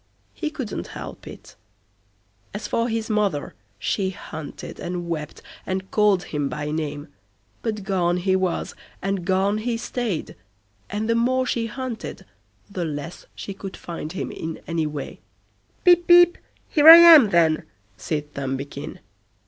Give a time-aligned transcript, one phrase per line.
[0.33, 1.55] He couldn't help it.
[2.55, 7.07] As for his mother, she hunted, and wept, and called him by name;
[7.61, 10.35] but gone he was, and gone he stayed;
[10.89, 12.25] and the more she hunted,
[12.67, 15.19] the less she could find him in any way.
[15.85, 17.61] "Pip, Pip, here I am then",
[17.95, 19.01] said Thumbikin.